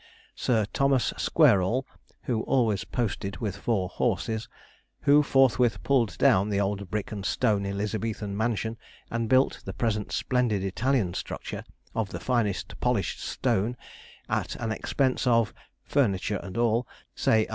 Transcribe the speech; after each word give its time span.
Sir 0.35 0.65
Thomas 0.73 1.13
Squareall 1.15 1.85
(who 2.23 2.41
always 2.41 2.85
posted 2.85 3.37
with 3.37 3.55
four 3.55 3.87
horses), 3.87 4.49
who 5.01 5.21
forthwith 5.21 5.83
pulled 5.83 6.17
down 6.17 6.49
the 6.49 6.59
old 6.59 6.89
brick 6.89 7.11
and 7.11 7.23
stone 7.23 7.67
Elizabethan 7.67 8.35
mansion, 8.35 8.79
and 9.11 9.29
built 9.29 9.61
the 9.63 9.73
present 9.73 10.11
splendid 10.11 10.63
Italian 10.63 11.13
structure, 11.13 11.63
of 11.93 12.09
the 12.09 12.19
finest 12.19 12.79
polished 12.79 13.19
stone, 13.19 13.77
at 14.27 14.55
an 14.55 14.71
expense 14.71 15.27
of 15.27 15.53
furniture 15.83 16.37
and 16.37 16.57
all 16.57 16.87
say 17.13 17.43
120,000_l. 17.45 17.49